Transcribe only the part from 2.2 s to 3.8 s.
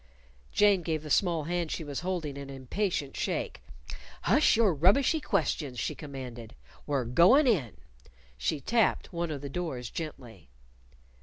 an impatient shake.